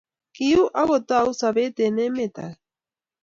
[0.35, 2.59] Kiuu akutou sobet eng' emet age.